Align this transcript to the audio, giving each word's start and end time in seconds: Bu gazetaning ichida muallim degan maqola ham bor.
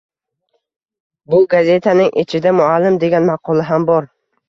Bu 1.35 1.43
gazetaning 1.53 2.11
ichida 2.25 2.57
muallim 2.65 3.01
degan 3.07 3.33
maqola 3.33 3.71
ham 3.73 3.91
bor. 3.95 4.15